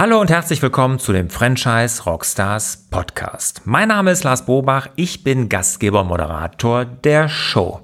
[0.00, 3.60] Hallo und herzlich willkommen zu dem Franchise Rockstars Podcast.
[3.66, 7.82] Mein Name ist Lars Bobach, ich bin Gastgeber Moderator der Show.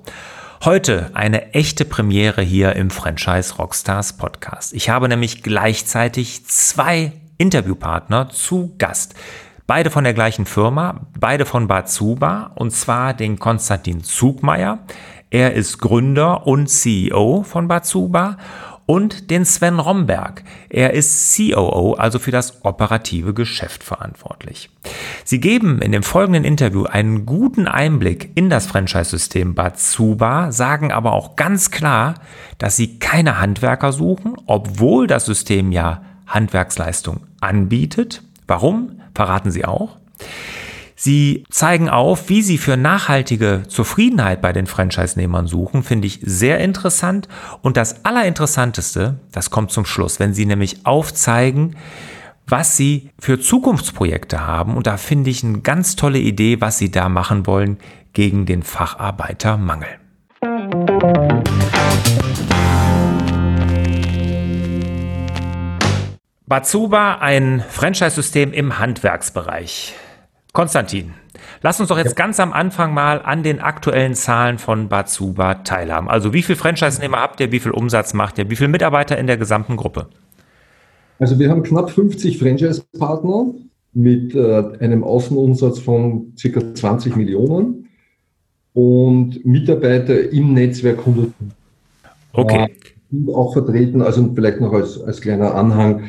[0.65, 4.73] Heute eine echte Premiere hier im Franchise Rockstars Podcast.
[4.73, 9.15] Ich habe nämlich gleichzeitig zwei Interviewpartner zu Gast.
[9.67, 14.79] Beide von der gleichen Firma, beide von Bazuba und zwar den Konstantin Zugmeier.
[15.29, 18.39] Er ist Gründer und CEO von Bazuba
[18.87, 20.45] und den Sven Romberg.
[20.71, 24.71] Er ist COO, also für das operative Geschäft verantwortlich.
[25.25, 31.13] Sie geben in dem folgenden Interview einen guten Einblick in das Franchise-System Batsuba, sagen aber
[31.13, 32.15] auch ganz klar,
[32.59, 38.23] dass sie keine Handwerker suchen, obwohl das System ja Handwerksleistung anbietet.
[38.47, 39.01] Warum?
[39.15, 39.97] Verraten sie auch.
[41.07, 46.59] Sie zeigen auf, wie Sie für nachhaltige Zufriedenheit bei den Franchise-Nehmern suchen, finde ich sehr
[46.59, 47.29] interessant.
[47.63, 51.77] Und das Allerinteressanteste, das kommt zum Schluss, wenn Sie nämlich aufzeigen,
[52.49, 54.77] was Sie für Zukunftsprojekte haben.
[54.77, 57.79] Und da finde ich eine ganz tolle Idee, was Sie da machen wollen
[58.13, 60.01] gegen den Facharbeitermangel.
[66.47, 69.95] Batsuba, ein Franchise-System im Handwerksbereich.
[70.57, 71.13] Konstantin,
[71.61, 72.25] lass uns doch jetzt ja.
[72.25, 76.09] ganz am Anfang mal an den aktuellen Zahlen von Batsuba teilhaben.
[76.09, 79.27] Also wie viele Franchise-Nehmer habt ihr, wie viel Umsatz macht ihr, wie viele Mitarbeiter in
[79.27, 80.07] der gesamten Gruppe?
[81.19, 83.53] Also wir haben knapp 50 Franchise-Partner
[83.93, 86.75] mit äh, einem Außenumsatz von ca.
[86.75, 87.91] 20 Millionen
[88.73, 91.35] und Mitarbeiter im Netzwerk 100.
[92.33, 92.71] Okay.
[93.13, 96.05] Äh, auch vertreten, also vielleicht noch als, als kleiner Anhang,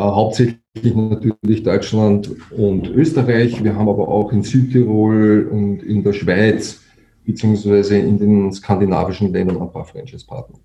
[0.00, 3.62] hauptsächlich natürlich Deutschland und Österreich.
[3.62, 6.80] Wir haben aber auch in Südtirol und in der Schweiz
[7.24, 10.58] beziehungsweise in den skandinavischen Ländern ein paar Franchise-Partner.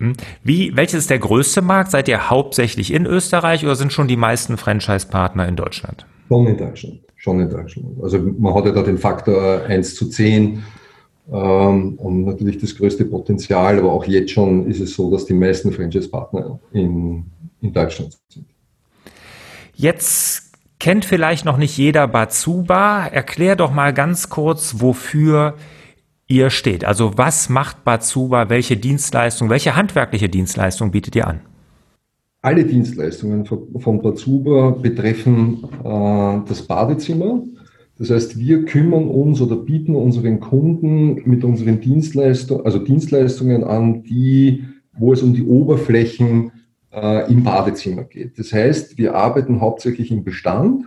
[0.00, 0.14] Hm.
[0.42, 1.90] Wie, welches ist der größte Markt?
[1.90, 6.06] Seid ihr hauptsächlich in Österreich oder sind schon die meisten Franchise-Partner in Deutschland?
[6.28, 7.00] Schon in Deutschland.
[7.16, 8.02] Schon in Deutschland.
[8.02, 10.62] Also man hat ja da den Faktor 1 zu 10
[11.30, 15.34] ähm, und natürlich das größte Potenzial, aber auch jetzt schon ist es so, dass die
[15.34, 17.24] meisten Franchise-Partner in,
[17.60, 18.46] in Deutschland sind.
[19.74, 23.06] Jetzt kennt vielleicht noch nicht jeder Batsuba.
[23.06, 25.54] Erklär doch mal ganz kurz, wofür
[26.26, 26.84] ihr steht.
[26.84, 28.48] Also was macht Batsuba?
[28.48, 31.40] Welche Dienstleistung, welche handwerkliche Dienstleistung bietet ihr an?
[32.40, 37.44] Alle Dienstleistungen von Batsuba betreffen äh, das Badezimmer.
[37.98, 44.02] Das heißt, wir kümmern uns oder bieten unseren Kunden mit unseren Dienstleistungen, also Dienstleistungen an,
[44.02, 44.64] die,
[44.98, 46.50] wo es um die Oberflächen
[46.92, 48.38] äh, im Badezimmer geht.
[48.38, 50.86] Das heißt, wir arbeiten hauptsächlich im Bestand,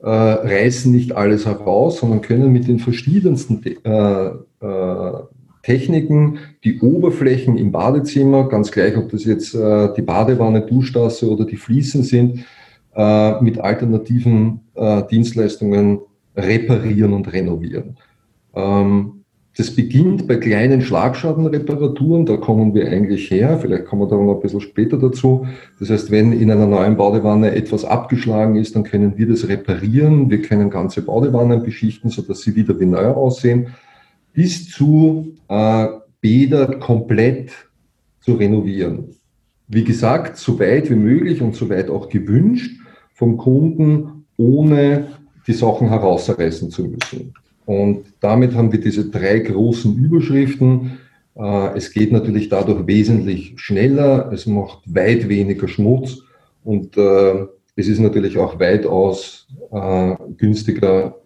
[0.00, 4.26] äh, reißen nicht alles heraus, sondern können mit den verschiedensten äh,
[4.66, 5.12] äh,
[5.62, 11.44] Techniken die Oberflächen im Badezimmer, ganz gleich, ob das jetzt äh, die Badewanne, Duschtasse oder
[11.44, 12.44] die Fliesen sind,
[13.40, 14.60] mit alternativen
[15.10, 15.98] Dienstleistungen
[16.36, 17.96] reparieren und renovieren.
[18.54, 19.23] Ähm,
[19.56, 24.34] das beginnt bei kleinen Schlagschadenreparaturen, da kommen wir eigentlich her, vielleicht kommen wir da noch
[24.34, 25.46] ein bisschen später dazu.
[25.78, 30.28] Das heißt, wenn in einer neuen Badewanne etwas abgeschlagen ist, dann können wir das reparieren.
[30.28, 33.68] Wir können ganze Badewannen beschichten, sodass sie wieder wie neu aussehen,
[34.32, 35.86] bis zu äh,
[36.20, 37.52] Bäder komplett
[38.20, 39.14] zu renovieren.
[39.68, 42.80] Wie gesagt, so weit wie möglich und so weit auch gewünscht
[43.12, 45.08] vom Kunden, ohne
[45.46, 47.34] die Sachen herausreißen zu müssen.
[47.66, 50.98] Und damit haben wir diese drei großen Überschriften.
[51.36, 56.22] Äh, es geht natürlich dadurch wesentlich schneller, es macht weit weniger Schmutz
[56.62, 61.16] und äh, es ist natürlich auch weitaus äh, günstiger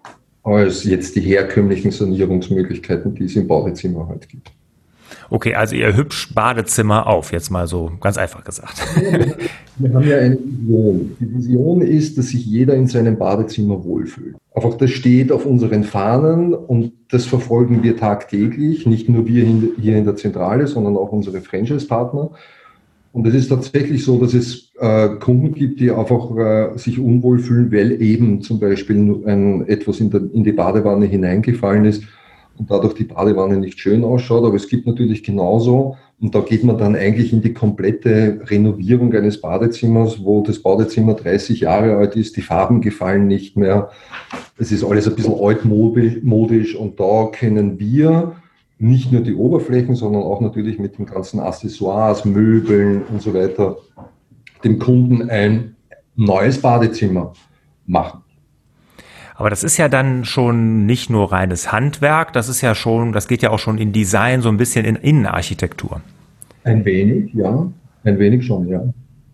[0.43, 4.51] als jetzt die herkömmlichen Sanierungsmöglichkeiten, die es im Badezimmer halt gibt.
[5.31, 8.83] Okay, also ihr hübsch Badezimmer auf, jetzt mal so ganz einfach gesagt.
[9.79, 11.17] Wir haben ja eine Vision.
[11.21, 14.37] Die Vision ist, dass sich jeder in seinem Badezimmer wohlfühlt.
[14.53, 19.47] Einfach das steht auf unseren Fahnen und das verfolgen wir tagtäglich, nicht nur wir
[19.81, 22.31] hier in der Zentrale, sondern auch unsere Franchise-Partner.
[23.13, 27.39] Und es ist tatsächlich so, dass es äh, Kunden gibt, die einfach äh, sich unwohl
[27.39, 32.03] fühlen, weil eben zum Beispiel ein, etwas in, der, in die Badewanne hineingefallen ist
[32.59, 34.45] und dadurch die Badewanne nicht schön ausschaut.
[34.45, 39.15] Aber es gibt natürlich genauso, und da geht man dann eigentlich in die komplette Renovierung
[39.15, 43.91] eines Badezimmers, wo das Badezimmer 30 Jahre alt ist, die Farben gefallen nicht mehr.
[44.59, 48.33] Es ist alles ein bisschen altmodisch und da können wir
[48.81, 53.77] nicht nur die Oberflächen, sondern auch natürlich mit den ganzen Accessoires, Möbeln und so weiter
[54.65, 55.77] dem Kunden ein
[56.17, 57.33] neues Badezimmer
[57.87, 58.23] machen.
[59.39, 63.29] Aber das ist ja dann schon nicht nur reines Handwerk, das ist ja schon, das
[63.29, 66.01] geht ja auch schon in Design, so ein bisschen in Innenarchitektur.
[66.65, 67.71] Ein wenig, ja.
[68.03, 68.83] Ein wenig schon, ja.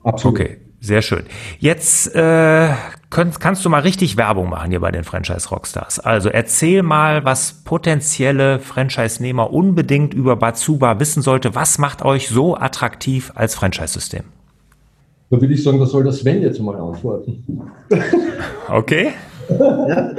[0.02, 0.38] Absolut.
[0.38, 0.56] Okay.
[0.78, 1.22] Sehr schön.
[1.58, 2.68] Jetzt äh,
[3.08, 6.00] könnt, kannst du mal richtig Werbung machen hier bei den Franchise Rockstars.
[6.00, 11.54] Also erzähl mal, was potenzielle Franchise-Nehmer unbedingt über Batsuba wissen sollte.
[11.54, 14.24] Was macht euch so attraktiv als Franchise-System?
[15.30, 17.42] Da würde ich sagen, da soll der Sven jetzt mal antworten.
[18.68, 19.14] Okay.
[19.48, 20.14] Ja,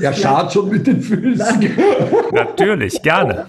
[0.00, 1.68] er schaut schon mit den Füßen.
[2.32, 3.46] Natürlich, gerne.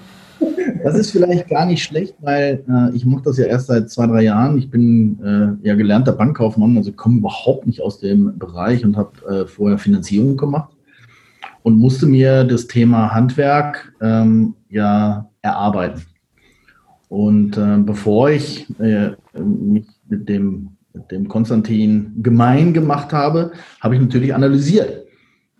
[0.84, 4.08] Das ist vielleicht gar nicht schlecht, weil äh, ich mache das ja erst seit zwei,
[4.08, 4.58] drei Jahren.
[4.58, 9.12] Ich bin äh, ja gelernter Bankkaufmann, also komme überhaupt nicht aus dem Bereich und habe
[9.30, 10.74] äh, vorher Finanzierung gemacht
[11.64, 16.04] und musste mir das Thema Handwerk ähm, ja erarbeiten.
[17.08, 23.52] Und äh, bevor ich äh, mich mit dem, mit dem Konstantin gemein gemacht habe,
[23.82, 25.06] habe ich natürlich analysiert.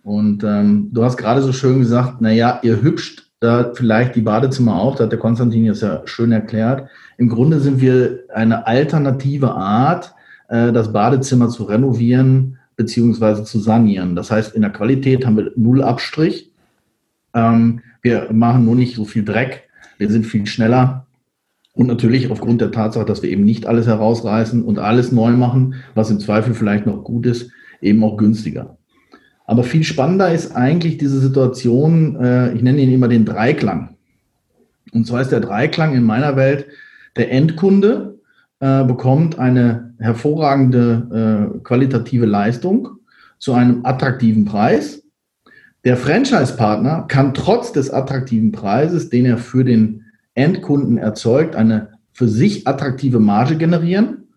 [0.02, 4.80] Und ähm, du hast gerade so schön gesagt, naja, ihr hübscht da vielleicht die Badezimmer
[4.80, 6.88] auch, da hat der Konstantin jetzt ja schön erklärt.
[7.18, 10.14] Im Grunde sind wir eine alternative Art,
[10.48, 14.16] äh, das Badezimmer zu renovieren beziehungsweise zu sanieren.
[14.16, 16.50] Das heißt, in der Qualität haben wir null Abstrich.
[17.34, 19.68] Ähm, wir machen nur nicht so viel Dreck.
[19.98, 21.03] Wir sind viel schneller.
[21.74, 25.74] Und natürlich aufgrund der Tatsache, dass wir eben nicht alles herausreißen und alles neu machen,
[25.94, 27.50] was im Zweifel vielleicht noch gut ist,
[27.80, 28.78] eben auch günstiger.
[29.46, 33.96] Aber viel spannender ist eigentlich diese Situation, äh, ich nenne ihn immer den Dreiklang.
[34.92, 36.66] Und zwar ist der Dreiklang in meiner Welt,
[37.16, 38.18] der Endkunde
[38.60, 42.88] äh, bekommt eine hervorragende äh, qualitative Leistung
[43.38, 45.02] zu einem attraktiven Preis.
[45.84, 50.03] Der Franchise-Partner kann trotz des attraktiven Preises, den er für den
[50.34, 54.28] Endkunden erzeugt, eine für sich attraktive Marge generieren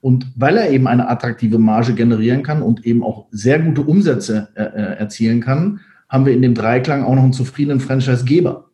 [0.00, 4.48] und weil er eben eine attraktive Marge generieren kann und eben auch sehr gute Umsätze
[4.54, 8.66] äh, äh, erzielen kann, haben wir in dem Dreiklang auch noch einen zufriedenen Franchisegeber.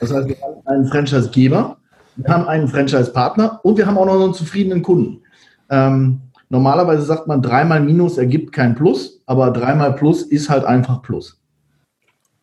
[0.00, 1.78] Das heißt, wir haben einen Franchisegeber,
[2.16, 5.22] wir haben einen Franchise-Partner und wir haben auch noch einen zufriedenen Kunden.
[5.70, 6.20] Ähm,
[6.50, 11.40] normalerweise sagt man, dreimal Minus ergibt kein Plus, aber dreimal Plus ist halt einfach Plus.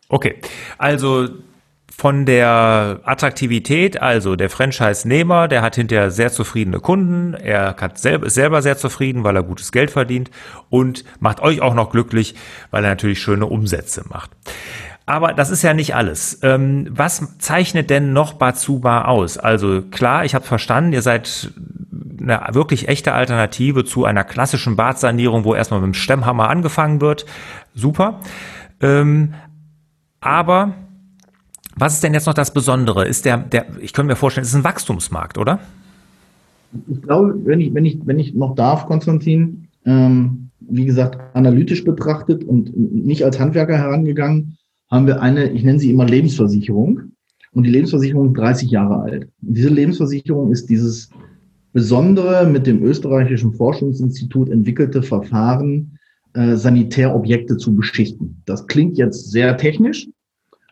[0.10, 0.36] Okay,
[0.78, 1.28] also
[1.98, 8.26] von der Attraktivität, also der Franchise-Nehmer, der hat hinterher sehr zufriedene Kunden, er hat selber,
[8.26, 10.30] ist selber sehr zufrieden, weil er gutes Geld verdient
[10.70, 12.36] und macht euch auch noch glücklich,
[12.70, 14.32] weil er natürlich schöne Umsätze macht.
[15.06, 16.40] Aber das ist ja nicht alles.
[16.42, 19.38] Ähm, was zeichnet denn noch Batsuba aus?
[19.38, 21.54] Also klar, ich habe verstanden, ihr seid
[22.20, 27.26] eine wirklich echte Alternative zu einer klassischen Badsanierung, wo erstmal mit dem Stemmhammer angefangen wird.
[27.74, 28.20] Super.
[28.82, 29.36] Ähm,
[30.20, 30.74] aber
[31.78, 33.08] was ist denn jetzt noch das Besondere?
[33.08, 35.60] Ist der, der, ich könnte mir vorstellen, es ist ein Wachstumsmarkt, oder?
[36.88, 41.84] Ich glaube, wenn ich, wenn ich, wenn ich noch darf, Konstantin, ähm, wie gesagt, analytisch
[41.84, 44.58] betrachtet und nicht als Handwerker herangegangen,
[44.90, 47.12] haben wir eine, ich nenne sie immer Lebensversicherung.
[47.52, 49.30] Und die Lebensversicherung ist 30 Jahre alt.
[49.42, 51.10] Und diese Lebensversicherung ist dieses
[51.72, 55.98] besondere mit dem österreichischen Forschungsinstitut entwickelte Verfahren,
[56.34, 58.42] äh, Sanitärobjekte zu beschichten.
[58.46, 60.08] Das klingt jetzt sehr technisch,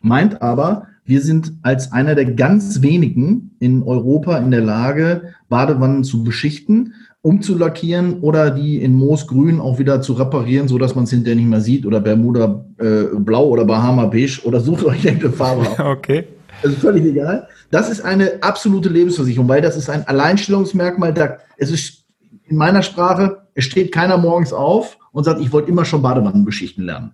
[0.02, 6.02] meint aber, wir sind als einer der ganz wenigen in Europa in der Lage, Badewannen
[6.02, 11.10] zu beschichten, umzulackieren oder die in Moosgrün auch wieder zu reparieren, so dass man es
[11.10, 15.32] hinterher nicht mehr sieht oder Bermuda äh, Blau oder Bahama Beige oder sucht euch irgendeine
[15.32, 16.24] Farbe Okay.
[16.62, 17.48] Das ist völlig egal.
[17.70, 21.12] Das ist eine absolute Lebensversicherung, weil das ist ein Alleinstellungsmerkmal.
[21.12, 22.04] Da, es ist
[22.44, 26.44] in meiner Sprache, es steht keiner morgens auf und sagt, ich wollte immer schon Badewannen
[26.44, 27.12] beschichten lernen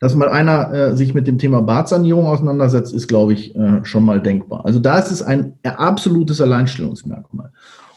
[0.00, 4.04] dass mal einer äh, sich mit dem Thema Badsanierung auseinandersetzt, ist, glaube ich, äh, schon
[4.04, 4.64] mal denkbar.
[4.64, 7.50] Also da ist es ein absolutes Alleinstellungsmerkmal.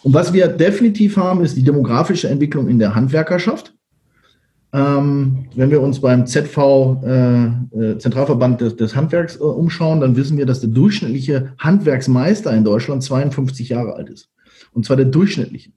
[0.03, 3.73] Und was wir definitiv haben, ist die demografische Entwicklung in der Handwerkerschaft.
[4.71, 10.15] Ähm, wenn wir uns beim ZV, äh, äh, Zentralverband des, des Handwerks, äh, umschauen, dann
[10.15, 14.29] wissen wir, dass der durchschnittliche Handwerksmeister in Deutschland 52 Jahre alt ist.
[14.71, 15.71] Und zwar der durchschnittliche.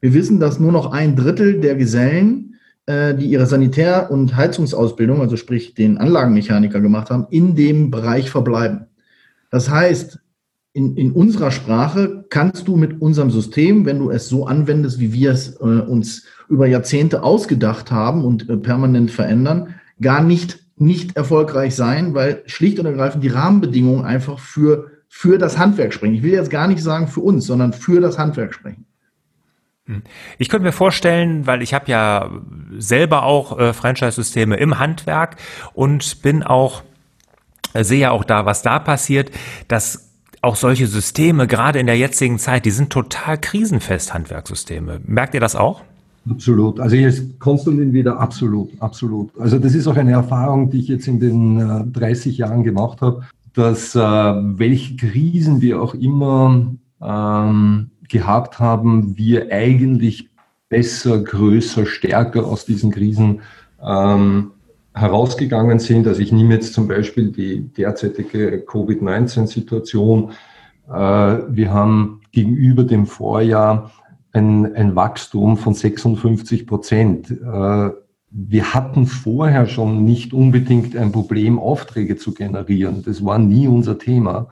[0.00, 2.51] Wir wissen, dass nur noch ein Drittel der Gesellen äh,
[2.88, 8.86] die ihre Sanitär- und Heizungsausbildung, also sprich den Anlagenmechaniker gemacht haben, in dem Bereich verbleiben.
[9.50, 10.18] Das heißt,
[10.72, 15.12] in, in unserer Sprache kannst du mit unserem System, wenn du es so anwendest, wie
[15.12, 21.16] wir es äh, uns über Jahrzehnte ausgedacht haben und äh, permanent verändern, gar nicht nicht
[21.16, 26.14] erfolgreich sein, weil schlicht und ergreifend die Rahmenbedingungen einfach für, für das Handwerk sprechen.
[26.14, 28.86] Ich will jetzt gar nicht sagen für uns, sondern für das Handwerk sprechen.
[30.38, 32.30] Ich könnte mir vorstellen, weil ich habe ja
[32.82, 35.36] selber auch äh, Franchise-Systeme im Handwerk
[35.74, 36.82] und bin auch,
[37.74, 39.30] äh, sehe ja auch da, was da passiert,
[39.68, 40.08] dass
[40.42, 45.00] auch solche Systeme, gerade in der jetzigen Zeit, die sind total krisenfest, Handwerkssysteme.
[45.06, 45.82] Merkt ihr das auch?
[46.28, 46.80] Absolut.
[46.80, 49.30] Also ist Konstantin wieder absolut, absolut.
[49.38, 53.00] Also das ist auch eine Erfahrung, die ich jetzt in den äh, 30 Jahren gemacht
[53.00, 53.22] habe,
[53.54, 56.66] dass äh, welche Krisen wir auch immer
[57.00, 60.28] ähm, gehabt haben, wir eigentlich
[60.72, 63.42] besser, größer, stärker aus diesen Krisen
[63.86, 64.52] ähm,
[64.94, 66.06] herausgegangen sind.
[66.06, 70.30] Also ich nehme jetzt zum Beispiel die derzeitige Covid-19-Situation.
[70.88, 73.92] Äh, wir haben gegenüber dem Vorjahr
[74.32, 77.30] ein, ein Wachstum von 56 Prozent.
[77.30, 77.90] Äh,
[78.30, 83.02] wir hatten vorher schon nicht unbedingt ein Problem, Aufträge zu generieren.
[83.04, 84.48] Das war nie unser Thema.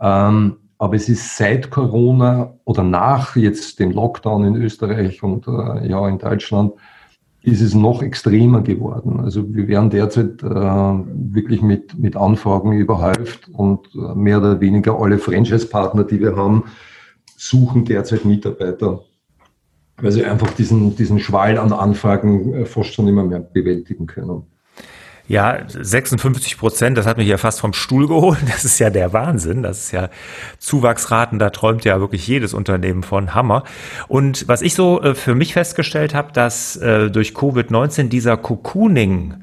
[0.00, 5.88] Ähm, aber es ist seit Corona oder nach jetzt dem Lockdown in Österreich und äh,
[5.88, 6.72] ja in Deutschland
[7.44, 9.20] ist es noch extremer geworden.
[9.20, 14.98] Also wir werden derzeit äh, wirklich mit, mit Anfragen überhäuft und äh, mehr oder weniger
[14.98, 16.64] alle Franchise-Partner, die wir haben,
[17.36, 19.02] suchen derzeit Mitarbeiter,
[19.98, 24.44] weil sie einfach diesen, diesen Schwall an Anfragen äh, fast schon immer mehr bewältigen können.
[25.26, 28.38] Ja, 56 Prozent, das hat mich ja fast vom Stuhl geholt.
[28.46, 29.62] Das ist ja der Wahnsinn.
[29.62, 30.10] Das ist ja
[30.58, 33.64] Zuwachsraten, da träumt ja wirklich jedes Unternehmen von Hammer.
[34.06, 39.34] Und was ich so äh, für mich festgestellt habe, dass äh, durch Covid-19 dieser Cocooning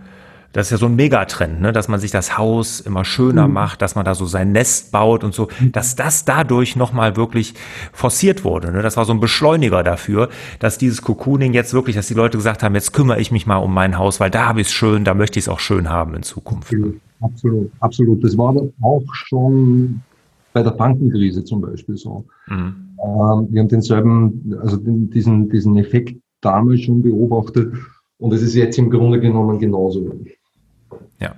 [0.54, 1.72] das ist ja so ein Megatrend, ne?
[1.72, 3.54] dass man sich das Haus immer schöner mhm.
[3.54, 5.72] macht, dass man da so sein Nest baut und so, mhm.
[5.72, 7.54] dass das dadurch nochmal wirklich
[7.94, 8.72] forciert wurde.
[8.72, 8.82] Ne?
[8.82, 10.30] Das war so ein Beschleuniger dafür,
[10.60, 13.58] dass dieses Cocooning jetzt wirklich, dass die Leute gesagt haben, jetzt kümmere ich mich mal
[13.58, 15.90] um mein Haus, weil da habe ich es schön, da möchte ich es auch schön
[15.90, 16.74] haben in Zukunft.
[16.74, 18.24] Absolut, absolut, absolut.
[18.24, 20.02] Das war auch schon
[20.54, 22.26] bei der Bankenkrise zum Beispiel so.
[22.48, 22.96] Mhm.
[23.04, 27.74] Ähm, wir haben denselben, also diesen, diesen Effekt damals schon beobachtet
[28.18, 30.12] und es ist jetzt im Grunde genommen genauso.
[31.20, 31.36] Ja.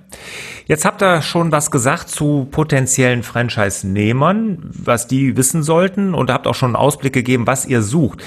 [0.66, 6.46] Jetzt habt ihr schon was gesagt zu potenziellen Franchise-Nehmern, was die wissen sollten und habt
[6.46, 8.22] auch schon einen Ausblick gegeben, was ihr sucht.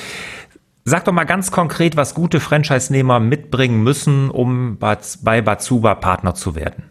[0.86, 6.56] Sagt doch mal ganz konkret, was gute Franchise-Nehmer mitbringen müssen, um bei Batsuba Partner zu
[6.56, 6.84] werden.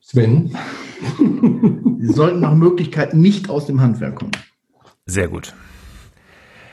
[0.00, 0.56] Sven?
[2.00, 4.32] Sie sollten nach Möglichkeit nicht aus dem Handwerk kommen.
[5.06, 5.54] Sehr gut.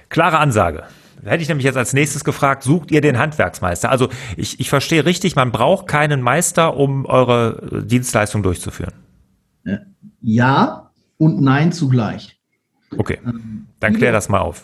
[0.09, 0.83] Klare Ansage.
[1.25, 3.89] Hätte ich nämlich jetzt als nächstes gefragt, sucht ihr den Handwerksmeister?
[3.89, 8.93] Also ich, ich verstehe richtig, man braucht keinen Meister, um eure äh, Dienstleistung durchzuführen.
[10.21, 12.39] Ja und nein zugleich.
[12.97, 14.63] Okay, ähm, dann klär das mal auf.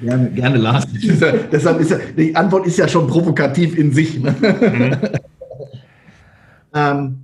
[0.00, 0.86] Gerne, gerne Lars.
[0.92, 4.20] Deshalb ist ja, die Antwort ist ja schon provokativ in sich.
[4.20, 4.34] Ne?
[4.40, 4.96] Mhm.
[6.74, 7.21] ähm,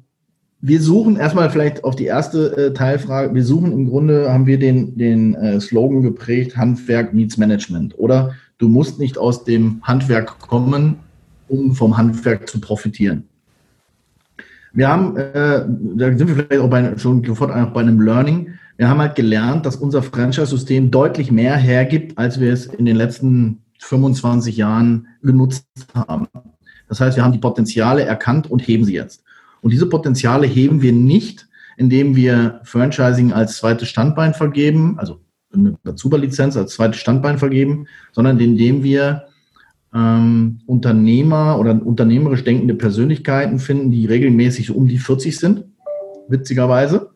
[0.60, 3.34] wir suchen erstmal vielleicht auf die erste äh, Teilfrage.
[3.34, 7.96] Wir suchen im Grunde, haben wir den, den äh, Slogan geprägt, Handwerk meets Management.
[7.98, 10.96] Oder du musst nicht aus dem Handwerk kommen,
[11.48, 13.24] um vom Handwerk zu profitieren.
[14.72, 15.64] Wir haben, äh,
[15.96, 18.54] da sind wir vielleicht auch bei, schon sofort auch bei einem Learning.
[18.76, 22.96] Wir haben halt gelernt, dass unser Franchise-System deutlich mehr hergibt, als wir es in den
[22.96, 26.26] letzten 25 Jahren genutzt haben.
[26.88, 29.22] Das heißt, wir haben die Potenziale erkannt und heben sie jetzt.
[29.60, 35.20] Und diese Potenziale heben wir nicht, indem wir Franchising als zweites Standbein vergeben, also
[35.52, 39.24] eine Zuberlizenz als zweites Standbein vergeben, sondern indem wir
[39.94, 45.64] ähm, Unternehmer oder unternehmerisch denkende Persönlichkeiten finden, die regelmäßig um die 40 sind,
[46.28, 47.10] witzigerweise,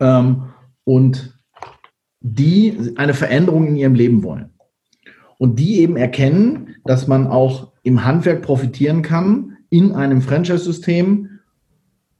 [0.00, 0.44] ähm,
[0.84, 1.38] und
[2.20, 4.50] die eine Veränderung in ihrem Leben wollen.
[5.38, 11.31] Und die eben erkennen, dass man auch im Handwerk profitieren kann, in einem Franchise-System,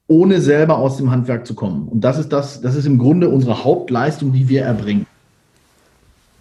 [0.06, 1.88] ohne selber aus dem Handwerk zu kommen.
[1.88, 5.06] Und das ist das, das ist im Grunde unsere Hauptleistung, die wir erbringen.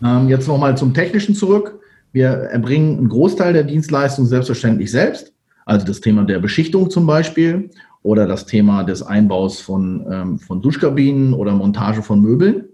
[0.03, 1.79] Ähm, jetzt nochmal zum Technischen zurück.
[2.11, 5.33] Wir erbringen einen Großteil der Dienstleistung selbstverständlich selbst.
[5.65, 7.69] Also das Thema der Beschichtung zum Beispiel
[8.03, 12.65] oder das Thema des Einbaus von, ähm, von Duschkabinen oder Montage von Möbeln.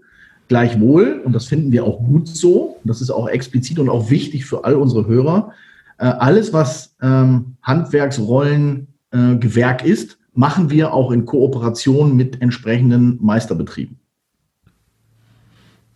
[0.48, 4.46] Gleichwohl, und das finden wir auch gut so, das ist auch explizit und auch wichtig
[4.46, 5.52] für all unsere Hörer,
[5.98, 13.18] äh, alles, was ähm, Handwerksrollen äh, Gewerk ist, machen wir auch in Kooperation mit entsprechenden
[13.20, 13.98] Meisterbetrieben.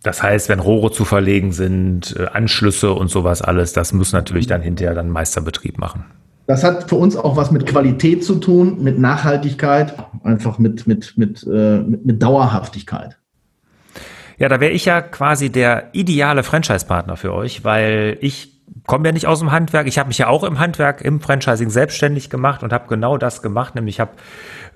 [0.03, 4.45] Das heißt, wenn Rohre zu verlegen sind, äh, Anschlüsse und sowas alles, das muss natürlich
[4.45, 6.03] dann hinterher dann Meisterbetrieb machen.
[6.45, 9.95] Das hat für uns auch was mit Qualität zu tun, mit Nachhaltigkeit,
[10.25, 13.17] einfach mit, mit, mit, äh, mit, mit Dauerhaftigkeit.
[14.39, 18.52] Ja, da wäre ich ja quasi der ideale Franchise-Partner für euch, weil ich
[18.85, 19.87] komme ja nicht aus dem Handwerk.
[19.87, 23.41] Ich habe mich ja auch im Handwerk, im Franchising selbstständig gemacht und habe genau das
[23.41, 24.11] gemacht, nämlich habe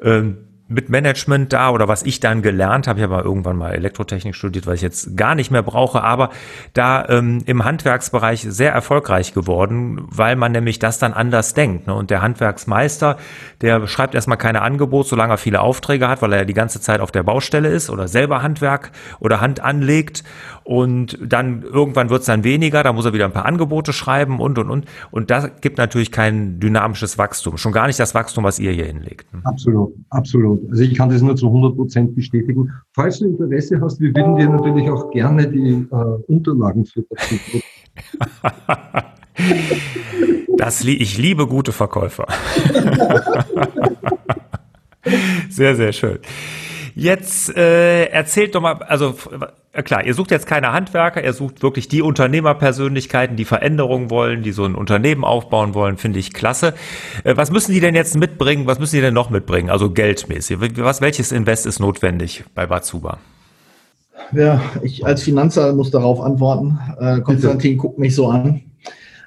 [0.02, 3.74] ähm, mit Management da oder was ich dann gelernt habe, ich habe mal irgendwann mal
[3.74, 6.30] Elektrotechnik studiert, was ich jetzt gar nicht mehr brauche, aber
[6.74, 11.88] da ähm, im Handwerksbereich sehr erfolgreich geworden, weil man nämlich das dann anders denkt.
[11.88, 11.94] Ne?
[11.94, 13.18] Und der Handwerksmeister,
[13.62, 16.82] der schreibt erstmal keine Angebote, solange er viele Aufträge hat, weil er ja die ganze
[16.82, 20.26] Zeit auf der Baustelle ist oder selber Handwerk oder Hand anlegt.
[20.68, 24.42] Und dann irgendwann wird es dann weniger, da muss er wieder ein paar Angebote schreiben
[24.42, 24.86] und und und.
[25.12, 28.84] Und das gibt natürlich kein dynamisches Wachstum, schon gar nicht das Wachstum, was ihr hier
[28.84, 29.34] hinlegt.
[29.34, 29.40] Ne?
[29.46, 30.70] Absolut, absolut.
[30.70, 32.70] Also ich kann das nur zu 100 Prozent bestätigen.
[32.92, 35.96] Falls du Interesse hast, wir würden dir natürlich auch gerne die äh,
[36.28, 37.36] Unterlagen für dazu.
[40.58, 42.28] das, ich liebe gute Verkäufer.
[45.50, 46.20] sehr, sehr schön.
[46.98, 49.14] Jetzt äh, erzählt doch mal, also
[49.72, 54.42] äh, klar, ihr sucht jetzt keine Handwerker, ihr sucht wirklich die Unternehmerpersönlichkeiten, die Veränderungen wollen,
[54.42, 56.74] die so ein Unternehmen aufbauen wollen, finde ich klasse.
[57.24, 58.66] Äh, was müssen die denn jetzt mitbringen?
[58.66, 59.70] Was müssen die denn noch mitbringen?
[59.70, 60.58] Also geldmäßig.
[60.78, 63.20] Was, welches Invest ist notwendig bei Batsuba?
[64.32, 66.80] Ja, ich als Finanzer muss darauf antworten.
[67.00, 68.64] Äh, Konstantin guckt mich so an.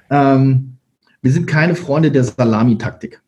[0.09, 0.75] Ähm,
[1.21, 3.21] wir sind keine Freunde der Salamitaktik.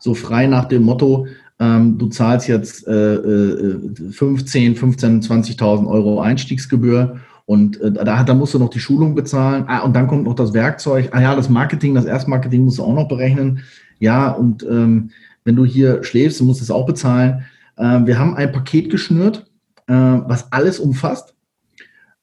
[0.00, 1.28] So frei nach dem Motto,
[1.60, 8.34] ähm, du zahlst jetzt äh, äh, 15, 15, 20.000 Euro Einstiegsgebühr und äh, da, da
[8.34, 9.64] musst du noch die Schulung bezahlen.
[9.66, 11.10] Ah, und dann kommt noch das Werkzeug.
[11.12, 13.60] Ah ja, das Marketing, das Erstmarketing musst du auch noch berechnen.
[14.00, 15.10] Ja, und ähm,
[15.44, 17.44] wenn du hier schläfst, musst du es auch bezahlen.
[17.76, 19.46] Äh, wir haben ein Paket geschnürt,
[19.86, 21.34] äh, was alles umfasst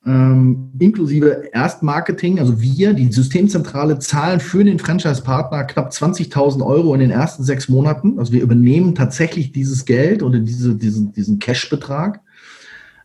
[0.05, 7.01] ähm, inklusive Erstmarketing, also wir, die Systemzentrale, zahlen für den Franchise-Partner knapp 20.000 Euro in
[7.01, 8.17] den ersten sechs Monaten.
[8.17, 12.21] Also wir übernehmen tatsächlich dieses Geld oder diese, diesen, diesen Cash-Betrag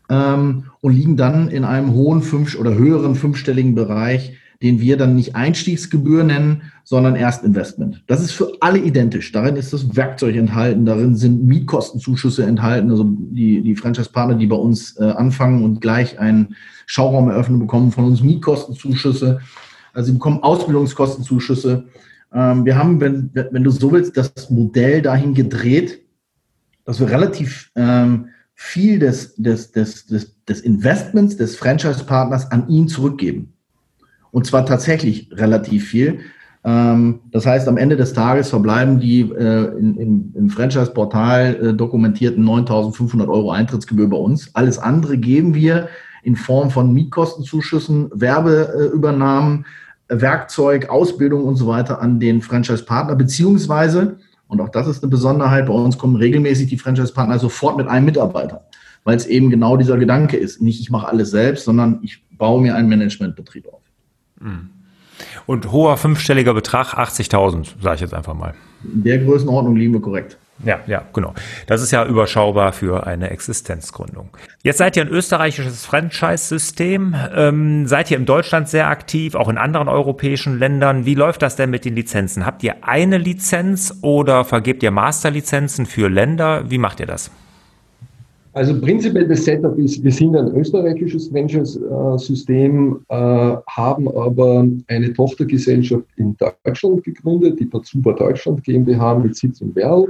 [0.09, 5.15] ähm, und liegen dann in einem hohen fünf- oder höheren fünfstelligen Bereich den wir dann
[5.15, 8.03] nicht Einstiegsgebühr nennen, sondern Erstinvestment.
[8.09, 9.31] Das ist für alle identisch.
[9.31, 12.91] Darin ist das Werkzeug enthalten, darin sind Mietkostenzuschüsse enthalten.
[12.91, 16.57] Also die, die Franchise-Partner, die bei uns äh, anfangen und gleich einen
[16.87, 19.39] Schauraum eröffnen, bekommen von uns Mietkostenzuschüsse.
[19.93, 21.85] Also sie bekommen Ausbildungskostenzuschüsse.
[22.33, 26.01] Ähm, wir haben, wenn, wenn du so willst, das Modell dahin gedreht,
[26.85, 32.89] dass wir relativ ähm, viel des, des, des, des, des Investments des Franchise-Partners an ihn
[32.89, 33.53] zurückgeben.
[34.31, 36.21] Und zwar tatsächlich relativ viel.
[36.67, 43.29] Ähm, das heißt, am Ende des Tages verbleiben die äh, im Franchise-Portal äh, dokumentierten 9.500
[43.29, 44.51] Euro Eintrittsgebühr bei uns.
[44.55, 45.89] Alles andere geben wir
[46.25, 49.65] in Form von Mietkostenzuschüssen, Werbeübernahmen,
[50.09, 54.17] Werkzeug, Ausbildung und so weiter an den Franchise-Partner, beziehungsweise,
[54.49, 58.07] und auch das ist eine Besonderheit, bei uns kommen regelmäßig die Franchise-Partner sofort mit einem
[58.07, 58.67] Mitarbeiter,
[59.05, 60.61] weil es eben genau dieser Gedanke ist.
[60.61, 63.86] Nicht ich mache alles selbst, sondern ich baue mir einen Managementbetrieb auf.
[64.41, 64.71] Mhm.
[65.47, 68.55] Und hoher fünfstelliger Betrag, 80.000, sage ich jetzt einfach mal.
[68.85, 70.37] In der Größenordnung liegen wir korrekt.
[70.65, 71.35] Ja, ja, genau.
[71.67, 74.31] Das ist ja überschaubar für eine Existenzgründung.
[74.63, 77.15] Jetzt seid ihr ein österreichisches Franchise-System.
[77.35, 81.05] Ähm, seid ihr in Deutschland sehr aktiv, auch in anderen europäischen Ländern.
[81.05, 82.47] Wie läuft das denn mit den Lizenzen?
[82.47, 86.71] Habt ihr eine Lizenz oder vergebt ihr Masterlizenzen für Länder?
[86.71, 87.31] Wie macht ihr das?
[88.57, 96.07] Also prinzipiell das Setup ist, wir sind ein österreichisches Franchise-System, äh, haben aber eine Tochtergesellschaft
[96.17, 100.07] in Deutschland gegründet, die Pazuba Deutschland GmbH mit Sitz in Werl.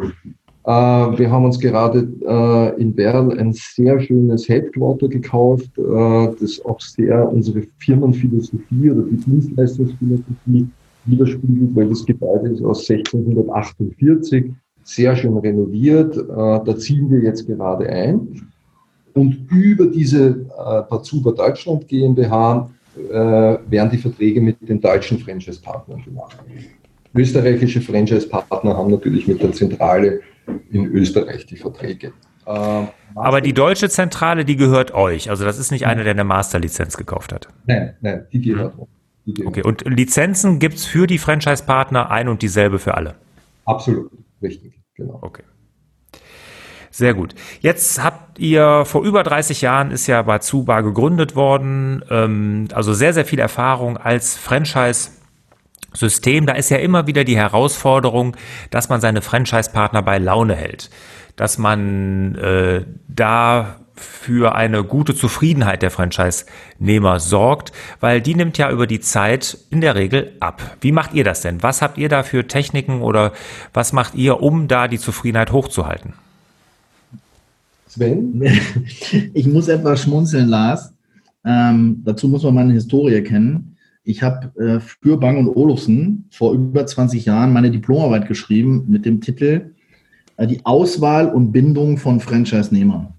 [0.65, 6.81] Äh, wir haben uns gerade äh, in Werl ein sehr schönes Headquarter gekauft, das auch
[6.81, 10.69] sehr unsere Firmenphilosophie oder die Dienstleistungsphilosophie
[11.07, 14.53] widerspiegelt, weil das Gebäude ist aus 1648
[14.87, 16.17] sehr schön renoviert.
[16.17, 18.51] Äh, da ziehen wir jetzt gerade ein.
[19.15, 26.03] Und über diese äh, Pazuba Deutschland GmbH äh, werden die Verträge mit den deutschen Franchise-Partnern
[26.05, 26.37] gemacht.
[27.15, 30.21] Österreichische Franchise-Partner haben natürlich mit der Zentrale
[30.71, 32.13] in Österreich die Verträge.
[32.45, 35.31] Aber die deutsche Zentrale, die gehört euch.
[35.31, 37.49] Also das ist nicht einer, der eine Masterlizenz gekauft hat.
[37.67, 38.81] Nein, nein, die gehört hm.
[38.81, 39.47] uns.
[39.47, 43.17] Okay, und Lizenzen gibt es für die Franchise-Partner ein und dieselbe für alle?
[43.65, 44.13] Absolut,
[44.47, 44.81] richtig.
[44.95, 45.19] Genau.
[45.23, 45.43] Okay.
[46.91, 47.35] Sehr gut.
[47.61, 53.13] Jetzt habt ihr vor über 30 Jahren ist ja Bazuba gegründet worden, ähm, also sehr,
[53.13, 55.11] sehr viel Erfahrung als Franchise.
[55.93, 58.37] System, da ist ja immer wieder die Herausforderung,
[58.71, 60.91] dass man seine Franchise-Partner bei Laune hält,
[61.37, 68.71] dass man äh, da für eine gute Zufriedenheit der Franchise-Nehmer sorgt, weil die nimmt ja
[68.71, 70.77] über die Zeit in der Regel ab.
[70.81, 71.63] Wie macht ihr das denn?
[71.63, 73.33] Was habt ihr da für Techniken oder
[73.73, 76.13] was macht ihr, um da die Zufriedenheit hochzuhalten?
[77.89, 78.43] Sven?
[79.35, 80.93] Ich muss etwas schmunzeln, Lars.
[81.45, 83.77] Ähm, dazu muss man meine Historie kennen.
[84.05, 89.05] Ich habe äh, für Bang und Olufsen vor über 20 Jahren meine Diplomarbeit geschrieben mit
[89.05, 89.73] dem Titel
[90.37, 93.16] äh, Die Auswahl und Bindung von Franchise-Nehmern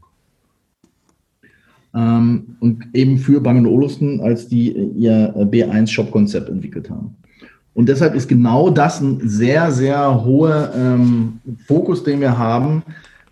[1.95, 7.15] ähm, und eben für Bang Olufsen, als die ihr B1-Shop-Konzept entwickelt haben.
[7.73, 12.84] Und deshalb ist genau das ein sehr, sehr hoher ähm, Fokus, den wir haben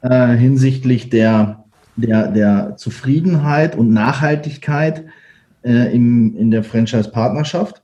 [0.01, 1.65] äh, hinsichtlich der,
[1.95, 5.05] der, der Zufriedenheit und Nachhaltigkeit
[5.63, 7.81] äh, im, in der Franchise-Partnerschaft.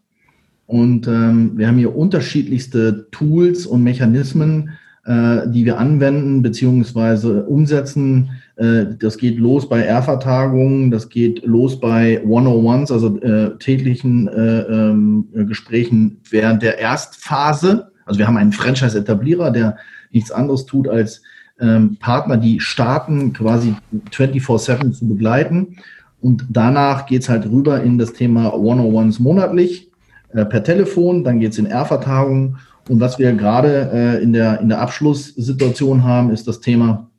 [0.68, 7.42] Und ähm, wir haben hier unterschiedlichste Tools und Mechanismen, äh, die wir anwenden bzw.
[7.48, 8.30] umsetzen.
[8.62, 14.62] Äh, das geht los bei R-Vertagungen, das geht los bei 101s, also äh, täglichen äh,
[14.62, 17.92] ähm, Gesprächen während der Erstphase.
[18.06, 19.78] Also wir haben einen Franchise-Etablierer, der
[20.12, 21.24] nichts anderes tut, als
[21.60, 23.74] ähm, Partner, die starten, quasi
[24.12, 25.78] 24-7 zu begleiten.
[26.20, 29.90] Und danach geht's halt rüber in das Thema 101s monatlich
[30.34, 32.58] äh, per Telefon, dann geht's in R-Vertagungen
[32.90, 37.10] und was wir gerade äh, in, der, in der Abschlusssituation haben, ist das Thema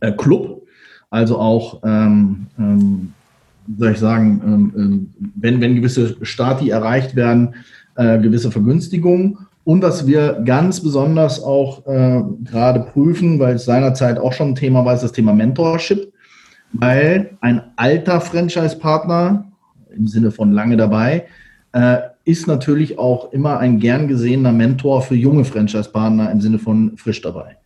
[0.00, 0.62] äh, Club.
[1.10, 3.12] Also auch, ähm, ähm,
[3.78, 7.54] soll ich sagen, ähm, ähm, wenn, wenn gewisse Stati erreicht werden,
[7.96, 9.38] äh, gewisse Vergünstigungen.
[9.64, 14.54] Und was wir ganz besonders auch äh, gerade prüfen, weil es seinerzeit auch schon ein
[14.54, 16.12] Thema war, ist das Thema Mentorship.
[16.72, 19.46] Weil ein alter Franchise-Partner,
[19.96, 21.26] im Sinne von lange dabei,
[21.72, 26.96] äh, ist natürlich auch immer ein gern gesehener Mentor für junge Franchise-Partner im Sinne von
[26.96, 27.56] frisch dabei.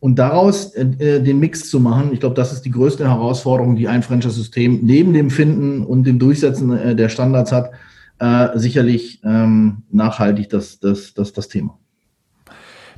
[0.00, 3.76] Und daraus äh, äh, den Mix zu machen, ich glaube, das ist die größte Herausforderung,
[3.76, 7.70] die ein Franchise-System neben dem Finden und dem Durchsetzen äh, der Standards hat,
[8.18, 11.78] äh, sicherlich ähm, nachhaltig das, das, das, das Thema.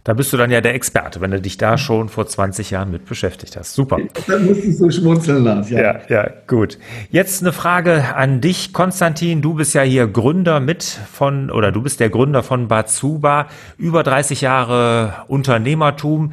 [0.04, 2.90] Da bist du dann ja der Experte, wenn du dich da schon vor 20 Jahren
[2.90, 3.74] mit beschäftigt hast.
[3.74, 3.98] Super.
[4.26, 5.70] Dann musstest du schmunzeln, Lars.
[5.70, 5.80] Ja.
[5.80, 6.78] ja, ja, gut.
[7.10, 9.42] Jetzt eine Frage an dich, Konstantin.
[9.42, 13.48] Du bist ja hier Gründer mit von, oder du bist der Gründer von Bazuba.
[13.76, 16.32] Über 30 Jahre Unternehmertum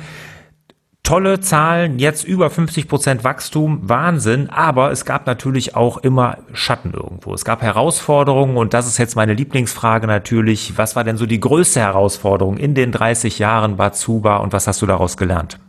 [1.06, 6.92] tolle Zahlen, jetzt über 50 Prozent Wachstum, Wahnsinn, aber es gab natürlich auch immer Schatten
[6.94, 7.34] irgendwo.
[7.34, 10.78] Es gab Herausforderungen und das ist jetzt meine Lieblingsfrage natürlich.
[10.78, 14.82] Was war denn so die größte Herausforderung in den 30 Jahren Bazuba und was hast
[14.82, 15.60] du daraus gelernt?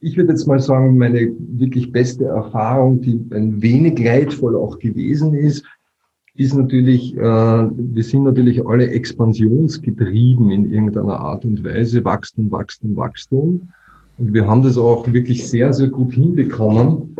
[0.00, 5.34] Ich würde jetzt mal sagen, meine wirklich beste Erfahrung, die ein wenig leidvoll auch gewesen
[5.34, 5.64] ist,
[6.38, 12.96] ist natürlich, äh, wir sind natürlich alle expansionsgetrieben in irgendeiner Art und Weise, Wachstum, Wachstum,
[12.96, 13.68] Wachstum.
[14.18, 17.16] Und wir haben das auch wirklich sehr, sehr gut hinbekommen.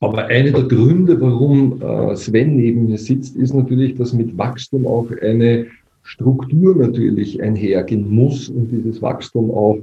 [0.00, 4.84] Aber einer der Gründe, warum äh, Sven neben mir sitzt, ist natürlich, dass mit Wachstum
[4.84, 5.66] auch eine
[6.02, 9.78] Struktur natürlich einhergehen muss und dieses Wachstum auch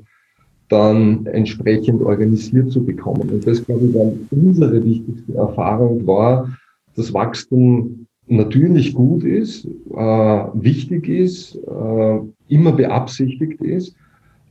[0.68, 3.30] dann entsprechend organisiert zu bekommen.
[3.30, 6.50] Und das, glaube ich, dann unsere wichtigste Erfahrung war,
[6.96, 13.96] das Wachstum natürlich gut ist, äh, wichtig ist, äh, immer beabsichtigt ist,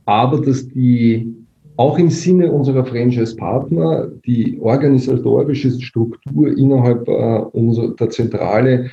[0.05, 1.33] aber dass die
[1.77, 8.91] auch im Sinne unserer Franchise-Partner die organisatorische Struktur innerhalb äh, unserer, der Zentrale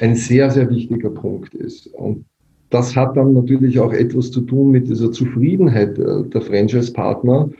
[0.00, 1.86] ein sehr, sehr wichtiger Punkt ist.
[1.86, 2.24] Und
[2.68, 7.50] das hat dann natürlich auch etwas zu tun mit dieser Zufriedenheit äh, der Franchise-Partner.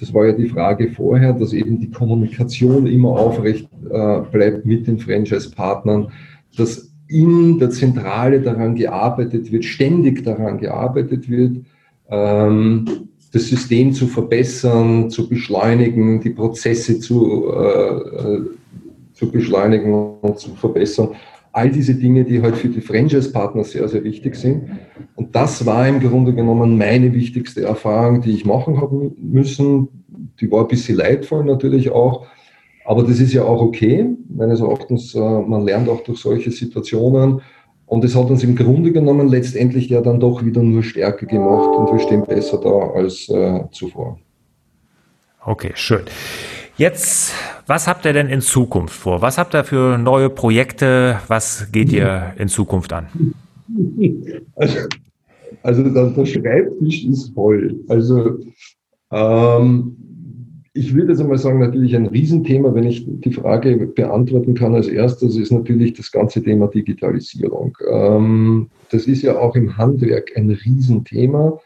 [0.00, 4.86] Das war ja die Frage vorher, dass eben die Kommunikation immer aufrecht äh, bleibt mit
[4.86, 6.12] den Franchise-Partnern,
[6.56, 11.56] dass in der Zentrale daran gearbeitet wird, ständig daran gearbeitet wird,
[12.10, 12.84] ähm,
[13.32, 18.40] das System zu verbessern, zu beschleunigen, die Prozesse zu, äh, äh
[19.12, 21.08] zu beschleunigen und zu verbessern.
[21.52, 24.70] All diese Dinge, die halt für die Franchise-Partner sehr, sehr wichtig sind.
[25.16, 29.88] Und das war im Grunde genommen meine wichtigste Erfahrung, die ich machen haben müssen.
[30.40, 32.26] Die war ein bisschen leidvoll natürlich auch.
[32.84, 35.14] Aber das ist ja auch okay, meines Erachtens.
[35.14, 37.40] Äh, man lernt auch durch solche Situationen.
[37.88, 41.74] Und es hat uns im Grunde genommen letztendlich ja dann doch wieder nur stärker gemacht
[41.74, 44.18] und wir stehen besser da als äh, zuvor.
[45.44, 46.02] Okay, schön.
[46.78, 47.32] Jetzt,
[47.66, 49.20] was habt ihr denn in Zukunft vor?
[49.20, 51.18] Was habt ihr für neue Projekte?
[51.26, 53.08] Was geht ihr in Zukunft an?
[54.54, 54.78] Also,
[55.64, 57.74] also der, Schreibtisch ist voll.
[57.88, 58.38] Also
[59.10, 59.96] ähm,
[60.72, 64.86] ich würde jetzt einmal sagen, natürlich ein Riesenthema, wenn ich die Frage beantworten kann als
[64.86, 67.76] erstes, ist natürlich das ganze Thema Digitalisierung.
[67.90, 71.58] Ähm, das ist ja auch im Handwerk ein Riesenthema.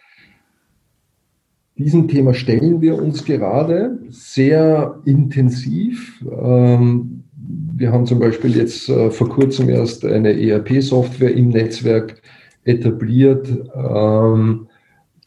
[1.79, 6.23] Diesem Thema stellen wir uns gerade sehr intensiv.
[6.31, 7.25] Ähm,
[7.75, 12.21] wir haben zum Beispiel jetzt äh, vor kurzem erst eine ERP-Software im Netzwerk
[12.65, 13.49] etabliert.
[13.75, 14.69] Ähm,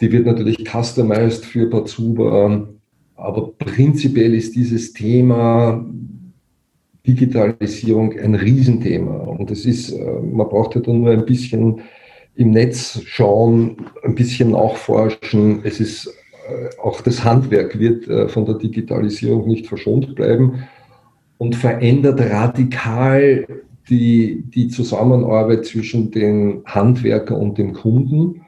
[0.01, 2.67] die wird natürlich customized für Batsuba.
[3.15, 5.83] Aber prinzipiell ist dieses Thema
[7.07, 9.15] Digitalisierung ein Riesenthema.
[9.15, 11.81] Und es ist, äh, man braucht ja dann nur ein bisschen
[12.35, 15.61] im Netz schauen, ein bisschen nachforschen.
[15.63, 16.13] Es ist
[16.81, 20.63] auch das Handwerk wird äh, von der Digitalisierung nicht verschont bleiben
[21.37, 23.45] und verändert radikal
[23.89, 28.41] die, die Zusammenarbeit zwischen den Handwerker und dem Kunden.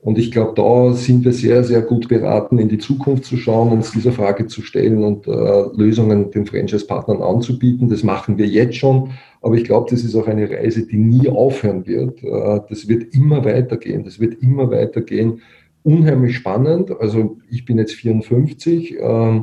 [0.00, 3.72] Und ich glaube, da sind wir sehr, sehr gut beraten, in die Zukunft zu schauen,
[3.72, 7.88] uns dieser Frage zu stellen und äh, Lösungen den Franchise-Partnern anzubieten.
[7.88, 11.30] Das machen wir jetzt schon, aber ich glaube, das ist auch eine Reise, die nie
[11.30, 12.22] aufhören wird.
[12.22, 14.04] Äh, das wird immer weitergehen.
[14.04, 15.40] Das wird immer weitergehen.
[15.84, 16.90] Unheimlich spannend.
[16.98, 18.98] Also ich bin jetzt 54.
[18.98, 19.40] Äh,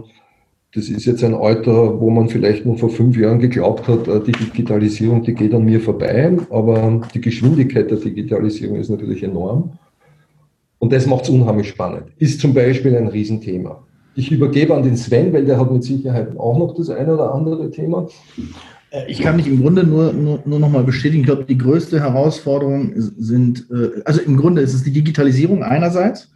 [0.74, 4.20] das ist jetzt ein Alter, wo man vielleicht noch vor fünf Jahren geglaubt hat, äh,
[4.22, 6.36] die Digitalisierung, die geht an mir vorbei.
[6.50, 9.74] Aber die Geschwindigkeit der Digitalisierung ist natürlich enorm.
[10.80, 12.06] Und das macht es unheimlich spannend.
[12.18, 13.84] Ist zum Beispiel ein Riesenthema.
[14.16, 17.36] Ich übergebe an den Sven, weil der hat mit Sicherheit auch noch das eine oder
[17.36, 18.08] andere Thema.
[18.92, 21.22] Äh, ich kann mich im Grunde nur, nur, nur noch mal bestätigen.
[21.22, 26.32] Ich glaube, die größte Herausforderung sind, äh, also im Grunde ist es die Digitalisierung einerseits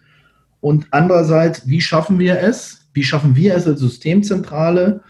[0.62, 5.02] und andererseits, wie schaffen wir es, wie schaffen wir es als Systemzentrale,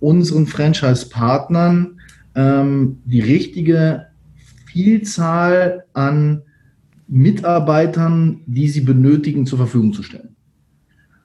[0.00, 2.00] unseren Franchise-Partnern
[2.34, 4.06] ähm, die richtige
[4.66, 6.42] Vielzahl an
[7.06, 10.34] Mitarbeitern, die sie benötigen, zur Verfügung zu stellen.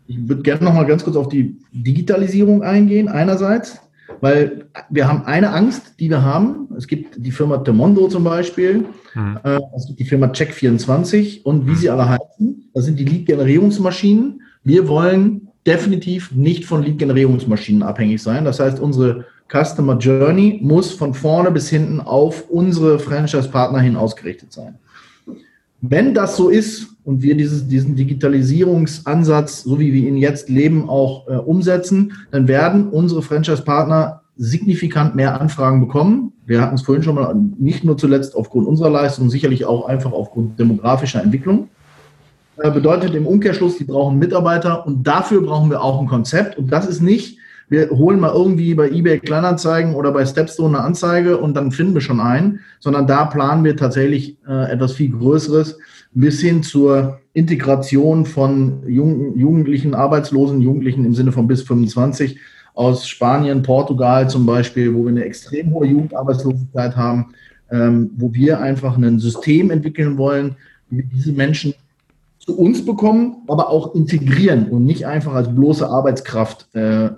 [0.07, 3.79] Ich würde gerne noch mal ganz kurz auf die Digitalisierung eingehen, einerseits,
[4.21, 6.69] weil wir haben eine Angst, die wir haben.
[6.77, 9.39] Es gibt die Firma Temondo zum Beispiel, mhm.
[9.43, 14.41] äh, es gibt die Firma Check24 und wie sie alle heißen, das sind die Lead-Generierungsmaschinen.
[14.63, 18.45] Wir wollen definitiv nicht von Lead-Generierungsmaschinen abhängig sein.
[18.45, 24.53] Das heißt, unsere Customer Journey muss von vorne bis hinten auf unsere Franchise-Partner hin ausgerichtet
[24.53, 24.75] sein.
[25.81, 30.89] Wenn das so ist und wir dieses, diesen Digitalisierungsansatz, so wie wir ihn jetzt leben,
[30.89, 36.33] auch äh, umsetzen, dann werden unsere Franchise-Partner signifikant mehr Anfragen bekommen.
[36.45, 40.11] Wir hatten es vorhin schon mal, nicht nur zuletzt aufgrund unserer Leistung, sicherlich auch einfach
[40.11, 41.69] aufgrund demografischer Entwicklung.
[42.57, 46.57] Äh, bedeutet im Umkehrschluss, die brauchen Mitarbeiter und dafür brauchen wir auch ein Konzept.
[46.57, 47.38] Und das ist nicht,
[47.69, 51.93] wir holen mal irgendwie bei eBay Kleinanzeigen oder bei Stepstone eine Anzeige und dann finden
[51.93, 55.77] wir schon einen, sondern da planen wir tatsächlich äh, etwas viel Größeres
[56.11, 62.39] bis hin zur Integration von Jugend, Jugendlichen, Arbeitslosen, Jugendlichen im Sinne von bis 25
[62.73, 67.33] aus Spanien, Portugal zum Beispiel, wo wir eine extrem hohe Jugendarbeitslosigkeit haben,
[67.71, 70.55] ähm, wo wir einfach ein System entwickeln wollen,
[70.89, 71.75] wie wir diese Menschen
[72.39, 77.09] zu uns bekommen, aber auch integrieren und nicht einfach als bloße Arbeitskraft äh,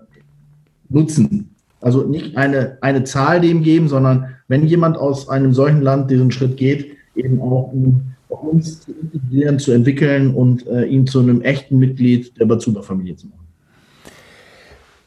[0.94, 1.56] nutzen.
[1.82, 6.32] Also nicht eine, eine Zahl dem geben, sondern wenn jemand aus einem solchen Land diesen
[6.32, 11.20] Schritt geht, eben auch ihn bei uns zu integrieren, zu entwickeln und äh, ihn zu
[11.20, 13.42] einem echten Mitglied der Bazuba-Familie zu machen.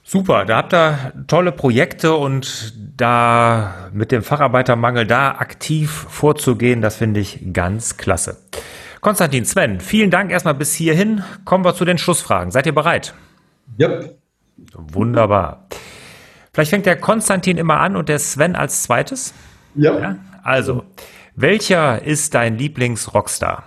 [0.03, 6.97] Super, da habt ihr tolle Projekte und da mit dem Facharbeitermangel da aktiv vorzugehen, das
[6.97, 8.37] finde ich ganz klasse.
[9.01, 11.23] Konstantin, Sven, vielen Dank erstmal bis hierhin.
[11.44, 12.51] Kommen wir zu den Schlussfragen.
[12.51, 13.14] Seid ihr bereit?
[13.79, 14.01] Ja.
[14.75, 15.67] Wunderbar.
[16.53, 19.35] Vielleicht fängt der Konstantin immer an und der Sven als zweites.
[19.75, 19.99] Ja.
[19.99, 20.17] ja?
[20.43, 20.85] Also,
[21.35, 23.64] welcher ist dein Lieblings-Rockstar?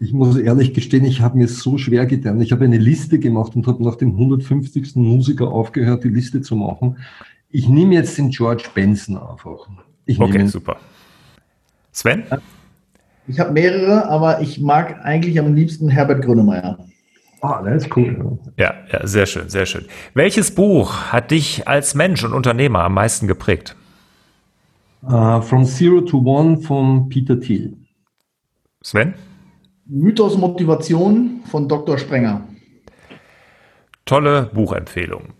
[0.00, 2.40] Ich muss ehrlich gestehen, ich habe mir so schwer getan.
[2.40, 4.96] Ich habe eine Liste gemacht und habe nach dem 150.
[4.96, 6.98] Musiker aufgehört, die Liste zu machen.
[7.50, 9.68] Ich nehme jetzt den George Benson einfach.
[10.04, 10.76] Ich okay, super.
[11.90, 12.24] Sven?
[13.26, 16.78] Ich habe mehrere, aber ich mag eigentlich am liebsten Herbert Grönemeyer.
[17.40, 18.38] Ah, das ist cool.
[18.56, 19.84] Ja, ja, sehr schön, sehr schön.
[20.14, 23.76] Welches Buch hat dich als Mensch und Unternehmer am meisten geprägt?
[25.02, 27.76] Uh, From Zero to One von Peter Thiel.
[28.82, 29.14] Sven?
[29.86, 31.98] Mythos Motivation von Dr.
[31.98, 32.42] Sprenger.
[34.04, 35.34] Tolle Buchempfehlung.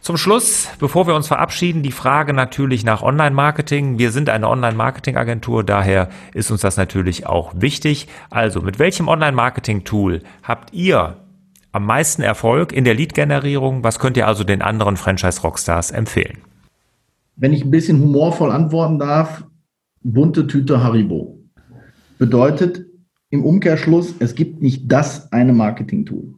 [0.00, 3.98] Zum Schluss, bevor wir uns verabschieden, die Frage natürlich nach Online-Marketing.
[3.98, 8.06] Wir sind eine Online-Marketing-Agentur, daher ist uns das natürlich auch wichtig.
[8.30, 11.16] Also, mit welchem Online-Marketing-Tool habt ihr
[11.76, 13.84] am meisten Erfolg in der Lead-Generierung?
[13.84, 16.38] Was könnt ihr also den anderen Franchise-Rockstars empfehlen?
[17.36, 19.44] Wenn ich ein bisschen humorvoll antworten darf,
[20.02, 21.38] bunte Tüte Haribo.
[22.18, 22.86] Bedeutet
[23.28, 26.32] im Umkehrschluss, es gibt nicht das eine Marketing-Tool,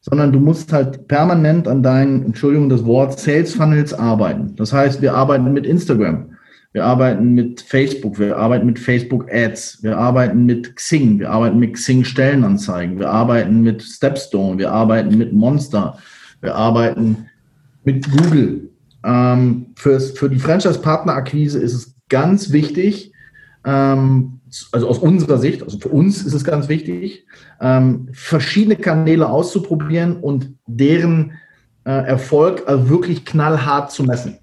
[0.00, 4.54] sondern du musst halt permanent an deinen, Entschuldigung das Wort, Sales Funnels arbeiten.
[4.54, 6.33] Das heißt, wir arbeiten mit Instagram,
[6.74, 11.60] wir arbeiten mit Facebook, wir arbeiten mit Facebook Ads, wir arbeiten mit Xing, wir arbeiten
[11.60, 15.96] mit Xing Stellenanzeigen, wir arbeiten mit Stepstone, wir arbeiten mit Monster,
[16.40, 17.26] wir arbeiten
[17.84, 18.70] mit Google.
[19.04, 23.12] Ähm, fürs, für die Franchise-Partner-Akquise ist es ganz wichtig,
[23.64, 24.40] ähm,
[24.72, 27.24] also aus unserer Sicht, also für uns ist es ganz wichtig,
[27.60, 31.34] ähm, verschiedene Kanäle auszuprobieren und deren
[31.84, 34.38] äh, Erfolg also wirklich knallhart zu messen.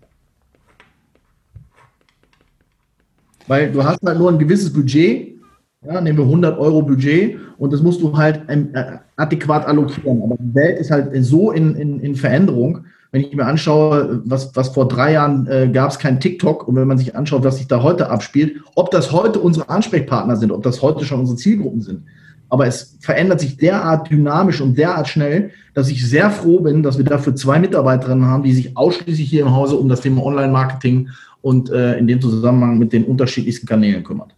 [3.48, 5.40] Weil du hast halt nur ein gewisses Budget,
[5.86, 10.22] ja, nehmen wir 100 Euro Budget und das musst du halt ähm, äh, adäquat allokieren.
[10.22, 12.86] Aber die Welt ist halt so in, in, in Veränderung.
[13.12, 16.76] Wenn ich mir anschaue, was, was vor drei Jahren äh, gab es kein TikTok und
[16.76, 20.52] wenn man sich anschaut, was sich da heute abspielt, ob das heute unsere Ansprechpartner sind,
[20.52, 22.04] ob das heute schon unsere Zielgruppen sind,
[22.52, 26.98] aber es verändert sich derart dynamisch und derart schnell, dass ich sehr froh bin, dass
[26.98, 31.10] wir dafür zwei Mitarbeiterinnen haben, die sich ausschließlich hier im Hause um das Thema Online-Marketing
[31.42, 34.34] und äh, in dem Zusammenhang mit den unterschiedlichsten Kanälen kümmert.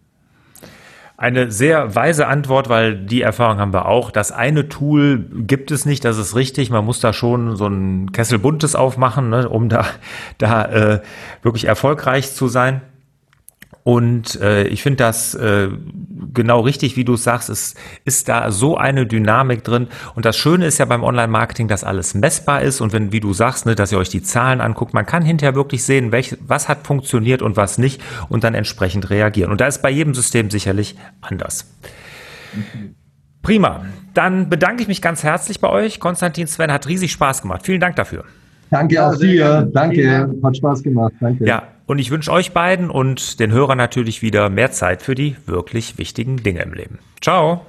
[1.15, 4.09] Eine sehr weise Antwort, weil die Erfahrung haben wir auch.
[4.11, 6.69] Das eine Tool gibt es nicht, das ist richtig.
[6.69, 9.85] Man muss da schon so ein Kessel Buntes aufmachen, ne, um da,
[10.37, 11.01] da äh,
[11.41, 12.81] wirklich erfolgreich zu sein.
[13.83, 15.67] Und äh, ich finde das äh,
[16.33, 17.49] genau richtig, wie du sagst.
[17.49, 19.87] Es ist da so eine Dynamik drin.
[20.15, 22.79] Und das Schöne ist ja beim Online-Marketing, dass alles messbar ist.
[22.79, 25.55] Und wenn, wie du sagst, ne, dass ihr euch die Zahlen anguckt, man kann hinterher
[25.55, 29.51] wirklich sehen, welch, was hat funktioniert und was nicht und dann entsprechend reagieren.
[29.51, 31.69] Und da ist bei jedem System sicherlich anders.
[33.41, 33.85] Prima.
[34.13, 35.99] Dann bedanke ich mich ganz herzlich bei euch.
[35.99, 37.61] Konstantin Sven hat riesig Spaß gemacht.
[37.65, 38.23] Vielen Dank dafür.
[38.69, 39.69] Danke auch dir.
[39.73, 40.33] Danke.
[40.41, 41.13] Hat Spaß gemacht.
[41.19, 41.45] Danke.
[41.45, 45.35] Ja, und ich wünsche euch beiden und den Hörern natürlich wieder mehr Zeit für die
[45.45, 46.99] wirklich wichtigen Dinge im Leben.
[47.21, 47.65] Ciao.